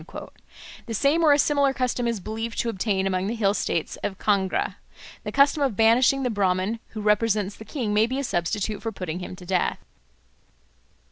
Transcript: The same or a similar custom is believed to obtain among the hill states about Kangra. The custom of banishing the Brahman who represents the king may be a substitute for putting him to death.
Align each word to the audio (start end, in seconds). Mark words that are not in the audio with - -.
The 0.87 0.95
same 0.95 1.23
or 1.23 1.31
a 1.31 1.37
similar 1.37 1.75
custom 1.75 2.07
is 2.07 2.19
believed 2.19 2.57
to 2.61 2.69
obtain 2.69 3.05
among 3.05 3.27
the 3.27 3.35
hill 3.35 3.53
states 3.53 3.99
about 4.03 4.17
Kangra. 4.17 4.77
The 5.23 5.31
custom 5.31 5.61
of 5.61 5.75
banishing 5.75 6.23
the 6.23 6.31
Brahman 6.31 6.79
who 6.97 7.01
represents 7.01 7.53
the 7.55 7.65
king 7.65 7.93
may 7.93 8.07
be 8.07 8.17
a 8.17 8.23
substitute 8.23 8.81
for 8.81 8.91
putting 8.91 9.19
him 9.19 9.35
to 9.35 9.45
death. 9.45 9.77